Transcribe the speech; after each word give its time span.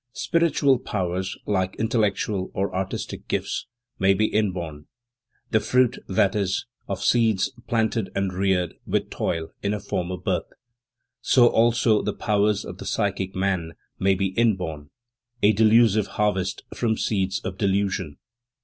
Spiritual 0.13 0.79
powers, 0.79 1.37
like 1.45 1.75
intellectual 1.75 2.49
or 2.55 2.75
artistic 2.75 3.27
gifts, 3.27 3.67
may 3.99 4.15
be 4.15 4.25
inborn: 4.25 4.87
the 5.51 5.59
fruit, 5.59 5.99
that 6.07 6.35
is, 6.35 6.65
of 6.87 7.03
seeds 7.03 7.51
planted 7.67 8.09
and 8.15 8.33
reared 8.33 8.73
with 8.87 9.11
toil 9.11 9.49
in 9.61 9.75
a 9.75 9.79
former 9.79 10.17
birth. 10.17 10.51
So 11.21 11.45
also 11.49 12.01
the 12.01 12.15
powers 12.15 12.65
of 12.65 12.79
the 12.79 12.85
psychic 12.87 13.35
man 13.35 13.73
may 13.99 14.15
be 14.15 14.29
inborn, 14.29 14.89
a 15.43 15.53
delusive 15.53 16.07
harvest 16.17 16.63
from 16.73 16.97
seeds 16.97 17.39
of 17.41 17.59
delusion. 17.59 18.17